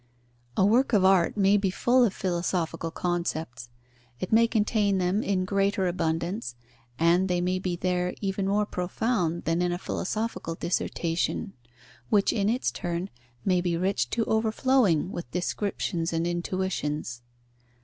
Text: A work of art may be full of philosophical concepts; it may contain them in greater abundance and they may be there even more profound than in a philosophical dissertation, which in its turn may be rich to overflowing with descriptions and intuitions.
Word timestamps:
A 0.57 0.65
work 0.65 0.93
of 0.93 1.05
art 1.05 1.37
may 1.37 1.57
be 1.57 1.69
full 1.69 2.03
of 2.03 2.11
philosophical 2.11 2.89
concepts; 2.89 3.69
it 4.19 4.31
may 4.31 4.47
contain 4.47 4.97
them 4.97 5.21
in 5.21 5.45
greater 5.45 5.87
abundance 5.87 6.55
and 6.97 7.27
they 7.27 7.39
may 7.39 7.59
be 7.59 7.75
there 7.75 8.15
even 8.19 8.47
more 8.47 8.65
profound 8.65 9.43
than 9.43 9.61
in 9.61 9.71
a 9.71 9.77
philosophical 9.77 10.55
dissertation, 10.55 11.53
which 12.09 12.33
in 12.33 12.49
its 12.49 12.71
turn 12.71 13.11
may 13.45 13.61
be 13.61 13.77
rich 13.77 14.09
to 14.09 14.25
overflowing 14.25 15.11
with 15.11 15.29
descriptions 15.29 16.11
and 16.11 16.25
intuitions. 16.25 17.21